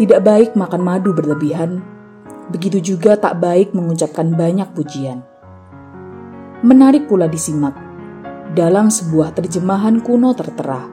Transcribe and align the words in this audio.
tidak 0.00 0.24
baik 0.24 0.56
makan 0.56 0.80
madu 0.80 1.12
berlebihan, 1.12 1.84
begitu 2.48 2.80
juga 2.80 3.20
tak 3.20 3.36
baik 3.36 3.76
mengucapkan 3.76 4.32
banyak 4.32 4.72
pujian. 4.72 5.20
Menarik 6.64 7.10
pula 7.10 7.28
disimak 7.28 7.91
dalam 8.50 8.90
sebuah 8.90 9.38
terjemahan 9.38 10.02
kuno 10.02 10.34
tertera. 10.34 10.90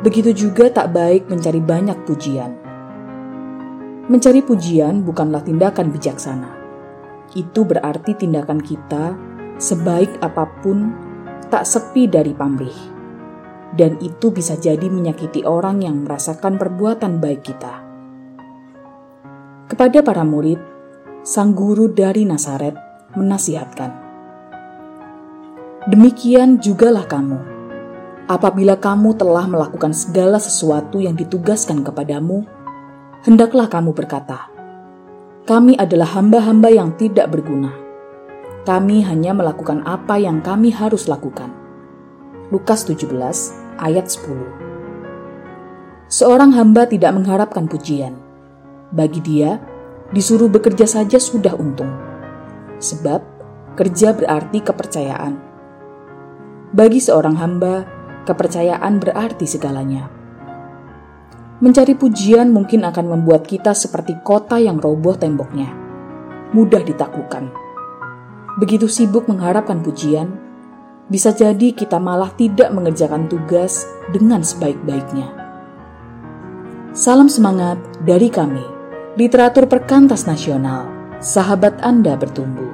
Begitu 0.00 0.32
juga 0.32 0.72
tak 0.72 0.96
baik 0.96 1.28
mencari 1.28 1.60
banyak 1.60 1.98
pujian. 2.08 2.52
Mencari 4.08 4.40
pujian 4.40 5.04
bukanlah 5.04 5.44
tindakan 5.44 5.92
bijaksana. 5.92 6.50
Itu 7.36 7.68
berarti 7.68 8.16
tindakan 8.16 8.64
kita, 8.64 9.12
sebaik 9.60 10.16
apa 10.24 10.48
pun, 10.64 10.96
tak 11.52 11.68
sepi 11.68 12.08
dari 12.08 12.32
pamrih. 12.32 12.96
Dan 13.76 14.00
itu 14.00 14.32
bisa 14.32 14.56
jadi 14.56 14.88
menyakiti 14.88 15.44
orang 15.44 15.84
yang 15.84 16.08
merasakan 16.08 16.56
perbuatan 16.56 17.20
baik 17.20 17.44
kita. 17.44 17.84
Kepada 19.68 20.00
para 20.00 20.24
murid, 20.24 20.56
sang 21.20 21.52
guru 21.52 21.92
dari 21.92 22.24
Nasaret 22.24 22.72
menasihatkan, 23.12 24.07
Demikian 25.86 26.58
jugalah 26.58 27.06
kamu. 27.06 27.38
Apabila 28.26 28.74
kamu 28.74 29.14
telah 29.14 29.46
melakukan 29.46 29.94
segala 29.94 30.42
sesuatu 30.42 30.98
yang 30.98 31.14
ditugaskan 31.14 31.86
kepadamu, 31.86 32.42
hendaklah 33.22 33.70
kamu 33.70 33.94
berkata, 33.94 34.50
"Kami 35.46 35.78
adalah 35.78 36.18
hamba-hamba 36.18 36.74
yang 36.74 36.98
tidak 36.98 37.30
berguna. 37.30 37.70
Kami 38.66 39.06
hanya 39.06 39.30
melakukan 39.30 39.86
apa 39.86 40.18
yang 40.18 40.42
kami 40.42 40.74
harus 40.74 41.06
lakukan." 41.06 41.54
Lukas 42.50 42.82
17 42.82 43.54
ayat 43.78 44.10
10. 44.10 44.50
Seorang 46.10 46.58
hamba 46.58 46.90
tidak 46.90 47.14
mengharapkan 47.14 47.70
pujian. 47.70 48.18
Bagi 48.90 49.22
dia, 49.22 49.62
disuruh 50.10 50.50
bekerja 50.50 50.90
saja 50.90 51.22
sudah 51.22 51.54
untung. 51.54 51.94
Sebab 52.82 53.22
kerja 53.78 54.10
berarti 54.10 54.58
kepercayaan 54.58 55.47
bagi 56.72 57.00
seorang 57.00 57.36
hamba, 57.40 57.88
kepercayaan 58.28 59.00
berarti 59.00 59.48
segalanya. 59.48 60.12
Mencari 61.58 61.96
pujian 61.96 62.52
mungkin 62.54 62.86
akan 62.86 63.18
membuat 63.18 63.48
kita 63.48 63.74
seperti 63.74 64.20
kota 64.22 64.60
yang 64.60 64.78
roboh 64.78 65.16
temboknya, 65.16 65.72
mudah 66.54 66.84
ditaklukkan. 66.84 67.50
Begitu 68.60 68.86
sibuk 68.86 69.26
mengharapkan 69.26 69.80
pujian, 69.82 70.38
bisa 71.08 71.32
jadi 71.32 71.72
kita 71.72 71.96
malah 71.96 72.30
tidak 72.36 72.68
mengerjakan 72.70 73.26
tugas 73.32 73.88
dengan 74.12 74.44
sebaik-baiknya. 74.44 75.32
Salam 76.92 77.32
semangat 77.32 77.80
dari 78.04 78.28
kami, 78.28 78.62
literatur 79.16 79.64
perkantas 79.66 80.28
nasional, 80.28 80.84
sahabat 81.18 81.80
Anda 81.80 82.14
bertumbuh. 82.14 82.67